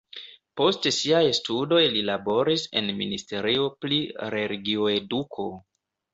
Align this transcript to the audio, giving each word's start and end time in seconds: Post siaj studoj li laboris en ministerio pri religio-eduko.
Post 0.59 0.87
siaj 0.95 1.19
studoj 1.39 1.81
li 1.97 2.01
laboris 2.07 2.65
en 2.81 2.91
ministerio 3.03 3.69
pri 3.87 4.01
religio-eduko. 4.37 5.49